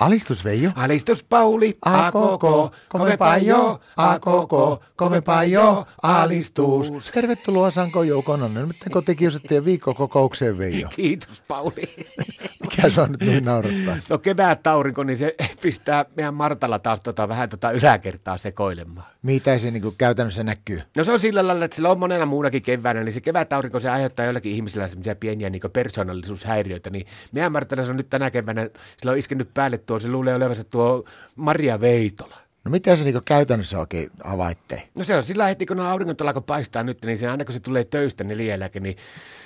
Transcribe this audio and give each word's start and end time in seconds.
Alistus 0.00 0.44
Veijo. 0.44 0.70
Alistus 0.74 1.24
Pauli, 1.24 1.78
a 1.84 2.12
koko, 2.12 2.72
kovempaa 2.88 3.36
jo, 3.36 3.80
a 3.96 4.18
koko, 4.18 4.82
kovempaa 4.96 5.44
jo, 5.44 5.86
alistus. 6.02 7.10
Tervetuloa 7.14 7.70
Sanko 7.70 8.02
Joukononen. 8.02 8.68
Nyt 8.68 8.76
kotikiusattiin 8.90 9.64
viikkokokoukseen 9.64 10.58
Veijo. 10.58 10.88
Kiitos 10.96 11.42
Pauli. 11.48 11.94
Mikä 12.62 12.88
se 12.88 13.00
on 13.00 13.12
nyt 13.12 13.20
niin 13.20 13.44
naurattaa? 13.44 13.96
No 14.08 14.18
kevät 14.18 14.66
aurinko, 14.66 15.02
niin 15.02 15.18
se 15.18 15.34
pistää 15.62 16.04
meidän 16.16 16.34
Martalla 16.34 16.78
taas 16.78 17.00
tota, 17.00 17.28
vähän 17.28 17.50
tota 17.50 17.70
yläkertaa 17.70 18.38
sekoilemaan. 18.38 19.06
Mitä 19.22 19.58
se 19.58 19.70
niin 19.70 19.94
käytännössä 19.98 20.42
näkyy? 20.42 20.82
No 20.96 21.04
se 21.04 21.12
on 21.12 21.20
sillä 21.20 21.46
lailla, 21.46 21.64
että 21.64 21.74
sillä 21.74 21.90
on 21.90 21.98
monena 21.98 22.26
muunakin 22.26 22.62
keväänä, 22.62 23.04
niin 23.04 23.12
se 23.12 23.20
kevät 23.20 23.52
aurinko 23.52 23.80
se 23.80 23.90
aiheuttaa 23.90 24.26
jollakin 24.26 24.52
ihmisillä 24.52 24.88
semmoisia 24.88 25.16
pieniä 25.16 25.50
niin 25.50 25.62
persoonallisuushäiriöitä. 25.72 26.90
Niin 26.90 27.06
meidän 27.32 27.52
Martalla 27.52 27.84
se 27.84 27.90
on 27.90 27.96
nyt 27.96 28.10
tänä 28.10 28.30
keväänä, 28.30 28.68
sillä 28.96 29.12
on 29.12 29.18
iskenyt 29.18 29.54
päälle 29.54 29.78
tuo, 29.90 29.98
se 29.98 30.08
luulee 30.08 30.34
olevansa 30.34 30.64
tuo 30.64 31.04
Maria 31.36 31.80
Veitola. 31.80 32.36
No 32.64 32.70
mitä 32.70 32.96
se 32.96 33.04
niin 33.04 33.24
käytännössä 33.24 33.78
oikein 33.78 34.10
havaitte? 34.24 34.88
No 34.94 35.04
se 35.04 35.16
on 35.16 35.22
sillä 35.22 35.46
heti, 35.46 35.66
kun 35.66 35.80
auringot 35.80 36.20
alkoi 36.20 36.42
paistaa 36.46 36.82
nyt, 36.82 37.04
niin 37.04 37.18
se 37.18 37.28
aina 37.28 37.44
kun 37.44 37.52
se 37.52 37.60
tulee 37.60 37.84
töistä 37.84 38.24
neljälläkin, 38.24 38.82
niin 38.82 38.96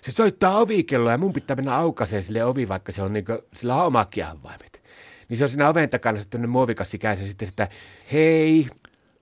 se 0.00 0.12
soittaa 0.12 0.58
ovikelloa 0.58 1.12
ja 1.12 1.18
mun 1.18 1.32
pitää 1.32 1.56
mennä 1.56 1.76
aukaiseen 1.76 2.22
sille 2.22 2.44
ovi, 2.44 2.68
vaikka 2.68 2.92
se 2.92 3.02
on 3.02 3.12
niin 3.12 3.24
kuin, 3.24 3.38
sillä 3.54 3.74
on 3.74 3.86
omakin 3.86 4.24
avaimet. 4.24 4.82
Niin 5.28 5.36
se 5.36 5.44
on 5.44 5.48
siinä 5.48 5.68
oven 5.68 5.88
takana 5.88 6.20
sitten 6.20 6.48
muovikassi 6.48 6.98
käy 6.98 7.16
sitten 7.16 7.48
sitä, 7.48 7.68
hei, 8.12 8.68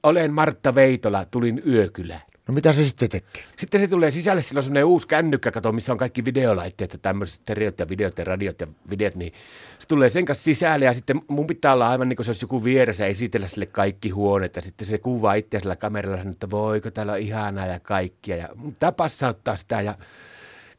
olen 0.02 0.32
Martta 0.32 0.74
Veitola, 0.74 1.24
tulin 1.24 1.62
yökylään. 1.66 2.22
No 2.48 2.54
mitä 2.54 2.72
se 2.72 2.84
sitten 2.84 3.08
tekee? 3.08 3.44
Sitten 3.56 3.80
se 3.80 3.88
tulee 3.88 4.10
sisälle, 4.10 4.42
sillä 4.42 4.58
on 4.58 4.62
semmoinen 4.62 4.84
uusi 4.84 5.08
kännykkä, 5.08 5.50
kato, 5.50 5.72
missä 5.72 5.92
on 5.92 5.98
kaikki 5.98 6.24
videolaitteet 6.24 6.92
ja 6.92 6.98
tämmöiset 6.98 7.36
stereot 7.36 7.78
ja 7.78 7.88
videot 7.88 8.18
ja 8.18 8.24
radiot 8.24 8.60
ja 8.60 8.66
videot, 8.90 9.14
niin 9.14 9.32
se 9.78 9.88
tulee 9.88 10.10
sen 10.10 10.24
kanssa 10.24 10.44
sisälle 10.44 10.84
ja 10.84 10.94
sitten 10.94 11.20
mun 11.28 11.46
pitää 11.46 11.72
olla 11.72 11.88
aivan 11.88 12.08
niin 12.08 12.16
kuin 12.16 12.26
se 12.26 12.30
olisi 12.30 12.44
joku 12.44 12.64
vieressä 12.64 13.06
esitellä 13.06 13.46
sille 13.46 13.66
kaikki 13.66 14.10
huoneet 14.10 14.56
ja 14.56 14.62
sitten 14.62 14.86
se 14.86 14.98
kuvaa 14.98 15.34
itse 15.34 15.58
sillä 15.58 15.76
kameralla 15.76 16.30
että 16.30 16.50
voiko 16.50 16.90
täällä 16.90 17.12
on 17.12 17.18
ihanaa 17.18 17.66
ja 17.66 17.80
kaikkia 17.80 18.36
ja 18.36 18.48
pitää 18.64 18.92
passauttaa 18.92 19.56
sitä 19.56 19.80
ja 19.80 19.98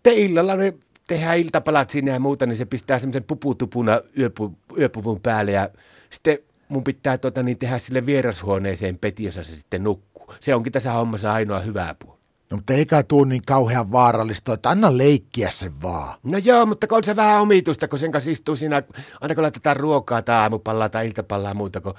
te 0.03 0.13
illalla 0.13 0.55
ne 0.55 0.73
tehdään 1.07 1.37
iltapalat 1.37 1.89
sinne 1.89 2.11
ja 2.11 2.19
muuta, 2.19 2.45
niin 2.45 2.57
se 2.57 2.65
pistää 2.65 2.99
semmoisen 2.99 3.23
puputupuna 3.23 4.01
yöpu, 4.19 4.57
yöpuvun 4.77 5.21
päälle 5.21 5.51
ja 5.51 5.69
sitten 6.09 6.37
mun 6.69 6.83
pitää 6.83 7.17
tota, 7.17 7.43
niin 7.43 7.57
tehdä 7.57 7.77
sille 7.77 8.05
vierashuoneeseen 8.05 8.97
peti, 8.97 9.23
jossa 9.23 9.43
se 9.43 9.55
sitten 9.55 9.83
nukkuu. 9.83 10.14
Se 10.39 10.55
onkin 10.55 10.73
tässä 10.73 10.91
hommassa 10.91 11.33
ainoa 11.33 11.59
hyvä 11.59 11.95
puoli. 11.99 12.19
No 12.49 12.57
mutta 12.57 12.73
eikä 12.73 13.03
tuu 13.03 13.23
niin 13.23 13.41
kauhean 13.45 13.91
vaarallista, 13.91 14.53
että 14.53 14.69
anna 14.69 14.97
leikkiä 14.97 15.51
sen 15.51 15.81
vaan. 15.81 16.17
No 16.23 16.37
joo, 16.37 16.65
mutta 16.65 16.87
on 16.91 17.03
se 17.03 17.15
vähän 17.15 17.41
omituista, 17.41 17.87
kun 17.87 17.99
sen 17.99 18.11
kanssa 18.11 18.31
istuu 18.31 18.55
siinä, 18.55 18.83
aina 19.21 19.35
kun 19.35 19.41
laitetaan 19.41 19.77
ruokaa 19.77 20.21
tai 20.21 20.35
aamupallaa 20.35 20.89
tai 20.89 21.07
iltapallaa 21.07 21.53
muuta, 21.53 21.81
kun 21.81 21.93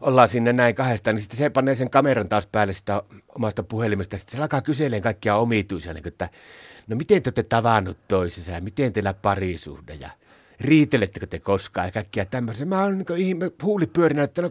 ollaan 0.00 0.28
sinne 0.28 0.52
näin 0.52 0.74
kahdesta, 0.74 1.12
niin 1.12 1.20
sitten 1.20 1.38
se 1.38 1.50
panee 1.50 1.74
sen 1.74 1.90
kameran 1.90 2.28
taas 2.28 2.46
päälle 2.46 2.72
sitä 2.72 3.02
omasta 3.36 3.62
puhelimesta. 3.62 4.18
Sitten 4.18 4.36
se 4.36 4.42
alkaa 4.42 4.62
kyselemään 4.62 5.02
kaikkia 5.02 5.36
omituisia, 5.36 5.94
niin 5.94 6.02
kuin, 6.02 6.12
että 6.12 6.28
no 6.86 6.96
miten 6.96 7.22
te 7.22 7.28
olette 7.28 7.42
tavannut 7.42 7.98
toisensa 8.08 8.52
ja 8.52 8.60
miten 8.60 8.92
teillä 8.92 9.14
parisuhde 9.14 9.94
ja 9.94 10.10
riitelettekö 10.60 11.26
te 11.26 11.38
koskaan 11.38 11.88
ja 11.88 11.92
kaikkia 11.92 12.24
tämmöisiä. 12.24 12.66
Mä 12.66 12.82
oon 12.82 13.04
niin 13.16 13.38
huuli 13.62 13.86
pyörinä, 13.86 14.22
että 14.22 14.42
no, 14.42 14.50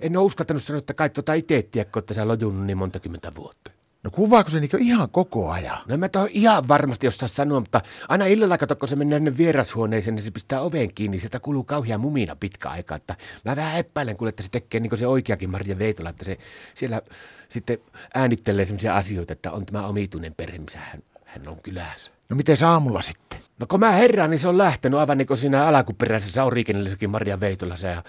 en 0.00 0.16
ole 0.16 0.24
uskaltanut 0.24 0.62
sanoa, 0.62 0.78
että 0.78 0.94
kai 0.94 1.10
tuota 1.10 1.34
itse 1.34 1.62
tiedä, 1.62 1.90
että 1.98 2.14
sä 2.14 2.28
lojunut 2.28 2.66
niin 2.66 2.78
monta 2.78 3.00
kymmentä 3.00 3.32
vuotta. 3.36 3.70
No 4.04 4.10
kuvaako 4.10 4.50
se 4.50 4.60
niinku 4.60 4.76
ihan 4.80 5.10
koko 5.10 5.50
ajan? 5.50 5.78
No 5.88 5.96
mä 5.96 6.08
tohon 6.08 6.28
ihan 6.32 6.68
varmasti 6.68 7.08
osaa 7.08 7.28
sanoa, 7.28 7.60
mutta 7.60 7.80
aina 8.08 8.26
illalla 8.26 8.58
kato, 8.58 8.76
kun 8.76 8.88
se 8.88 8.96
menee 8.96 9.16
tänne 9.16 9.36
vierashuoneeseen, 9.36 10.14
niin 10.14 10.22
se 10.22 10.30
pistää 10.30 10.60
oven 10.60 10.94
kiinni, 10.94 11.20
sieltä 11.20 11.40
kuluu 11.40 11.64
kauhean 11.64 12.00
mumina 12.00 12.36
pitkä 12.36 12.68
aika. 12.68 12.94
Että 12.94 13.16
mä 13.44 13.56
vähän 13.56 13.78
epäilen, 13.78 14.16
kun 14.16 14.28
että 14.28 14.42
se 14.42 14.50
tekee 14.50 14.80
niin 14.80 14.98
se 14.98 15.06
oikeakin 15.06 15.50
Marja 15.50 15.78
Veitola, 15.78 16.10
että 16.10 16.24
se 16.24 16.38
siellä 16.74 17.02
sitten 17.48 17.78
äänittelee 18.14 18.64
sellaisia 18.64 18.96
asioita, 18.96 19.32
että 19.32 19.52
on 19.52 19.66
tämä 19.66 19.86
omituinen 19.86 20.34
perhe, 20.34 20.58
missä 20.58 20.78
hän, 20.78 21.02
hän 21.24 21.48
on 21.48 21.62
kylässä. 21.62 22.12
No 22.28 22.36
miten 22.36 22.56
aamulla 22.64 23.02
sitten? 23.02 23.38
No 23.60 23.66
kun 23.66 23.80
mä 23.80 23.90
herään, 23.90 24.30
niin 24.30 24.38
se 24.38 24.48
on 24.48 24.58
lähtenyt 24.58 25.00
aivan 25.00 25.18
niin 25.18 25.26
kuin 25.26 25.38
siinä 25.38 25.66
alkuperäisessä 25.66 26.44
originellisessakin 26.44 27.10
Maria 27.10 27.40
Veitolassa. 27.40 27.86
Ja 27.86 28.02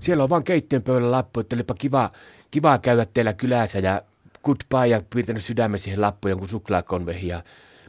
siellä 0.00 0.24
on 0.24 0.30
vaan 0.30 0.44
keittiön 0.44 0.82
pöydällä 0.82 1.10
lappu, 1.10 1.40
että 1.40 1.56
olipa 1.56 1.74
kiva, 1.74 2.10
kiva 2.50 2.78
käydä 2.78 3.06
teillä 3.14 3.32
kylässä 3.32 3.78
ja 3.78 4.02
goodbye 4.44 4.86
ja 4.86 5.02
piirtänyt 5.14 5.44
sydämen 5.44 5.78
siihen 5.78 6.00
lappuun 6.00 6.30
jonkun 6.30 6.48
suklaakonvehin. 6.48 7.28
Ja 7.28 7.42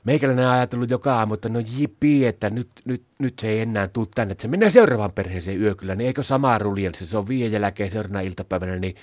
meikäläinen 0.03 0.45
on 0.45 0.51
ajatellut 0.51 0.89
joka 0.89 1.15
aamu, 1.15 1.33
että 1.33 1.49
no 1.49 1.59
jipi, 1.77 2.27
että 2.27 2.49
nyt, 2.49 2.69
nyt, 2.85 3.03
nyt 3.19 3.39
se 3.39 3.49
ei 3.49 3.59
enää 3.59 3.87
tule 3.87 4.07
tänne. 4.15 4.31
Että 4.31 4.41
se 4.41 4.47
menee 4.47 4.69
seuraavaan 4.69 5.11
perheeseen 5.11 5.61
yökyllä, 5.61 5.95
niin 5.95 6.07
eikö 6.07 6.23
samaa 6.23 6.57
ruljelsi? 6.57 7.05
Se 7.05 7.17
on 7.17 7.27
viiden 7.27 7.61
jälkeen 7.61 7.91
seuraavana 7.91 8.21
iltapäivänä, 8.21 8.75
niin 8.75 8.95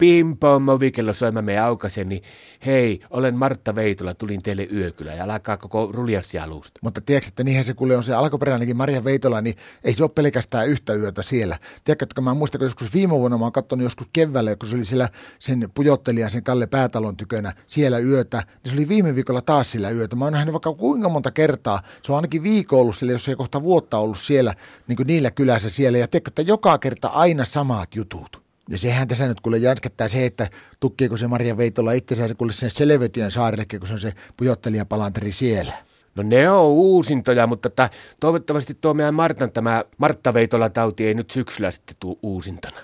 pim 0.00 0.36
pom, 0.36 0.68
ovikello 0.68 1.12
me 1.42 1.58
aukasen, 1.58 2.08
niin 2.08 2.22
hei, 2.66 3.00
olen 3.10 3.36
Martta 3.36 3.74
Veitola, 3.74 4.14
tulin 4.14 4.42
teille 4.42 4.68
yökylä 4.72 5.14
ja 5.14 5.24
alkaa 5.24 5.56
koko 5.56 5.90
ruljanssi 5.92 6.38
alusta. 6.38 6.80
Mutta 6.82 7.00
tiedätkö, 7.00 7.28
että 7.28 7.44
niinhän 7.44 7.64
se 7.64 7.74
kuule 7.74 7.96
on 7.96 8.02
se 8.02 8.14
alkuperäinenkin 8.14 8.76
Maria 8.76 9.04
Veitola, 9.04 9.40
niin 9.40 9.56
ei 9.84 9.94
se 9.94 10.02
ole 10.02 10.10
pelkästään 10.14 10.68
yhtä 10.68 10.94
yötä 10.94 11.22
siellä. 11.22 11.58
Tiedätkö, 11.84 12.04
että 12.04 12.20
mä 12.20 12.34
muistan, 12.34 12.58
kun 12.58 12.66
joskus 12.66 12.94
viime 12.94 13.14
vuonna 13.14 13.38
mä 13.38 13.44
oon 13.44 13.52
katsonut 13.52 13.84
joskus 13.84 14.06
keväällä, 14.12 14.56
kun 14.56 14.68
se 14.68 14.76
oli 14.76 14.84
siellä 14.84 15.08
sen 15.38 15.68
pujottelijan, 15.74 16.30
sen 16.30 16.44
Kalle 16.44 16.66
Päätalon 16.66 17.16
tykönä 17.16 17.52
siellä 17.66 17.98
yötä, 17.98 18.42
niin 18.64 18.70
se 18.70 18.76
oli 18.76 18.88
viime 18.88 19.14
viikolla 19.14 19.42
taas 19.42 19.72
sillä 19.72 19.90
yötä. 19.90 20.16
Mä 20.16 20.24
oon 20.24 20.32
nähnyt 20.32 20.52
vaikka 20.52 20.74
kuinka 20.74 21.08
monta 21.08 21.30
kertaa, 21.30 21.82
se 22.02 22.12
on 22.12 22.16
ainakin 22.16 22.42
viikko 22.42 22.80
ollut 22.80 22.96
sillä, 22.96 23.12
jos 23.12 23.28
ei 23.28 23.36
kohta 23.36 23.62
vuotta 23.62 23.98
ollut 23.98 24.18
siellä, 24.18 24.54
niin 24.88 24.96
kuin 24.96 25.06
niillä 25.06 25.30
kylässä 25.30 25.70
siellä. 25.70 25.98
Ja 25.98 26.08
tiedätkö, 26.08 26.30
että 26.30 26.42
joka 26.42 26.78
kerta 26.78 27.08
aina 27.08 27.44
samat 27.44 27.94
jutut. 27.94 28.39
Ja 28.70 28.78
sehän 28.78 29.08
tässä 29.08 29.28
nyt 29.28 29.40
kuule 29.40 29.58
janskettää 29.58 30.08
se, 30.08 30.26
että 30.26 30.48
tukkiiko 30.80 31.16
se 31.16 31.26
Maria 31.26 31.56
Veitola 31.56 31.92
itsensä 31.92 32.34
kuule 32.34 32.52
sen 32.52 32.70
Selvetyön 32.70 33.30
saarelle, 33.30 33.64
kun 33.78 33.86
se 33.86 33.92
on 33.92 34.00
se 34.00 34.12
pujottelijapalanteri 34.36 35.32
siellä. 35.32 35.72
No 36.14 36.22
ne 36.22 36.50
on 36.50 36.66
uusintoja, 36.66 37.46
mutta 37.46 37.66
että 37.66 37.90
toivottavasti 38.20 38.78
tuo 38.80 38.94
meidän 38.94 39.14
Martan 39.14 39.52
tämä 39.52 39.84
Martta 39.98 40.34
Veitola 40.34 40.68
tauti 40.68 41.06
ei 41.06 41.14
nyt 41.14 41.30
syksyllä 41.30 41.70
sitten 41.70 41.96
tule 42.00 42.16
uusintana. 42.22 42.76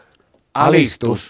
Alistus. 0.55 1.25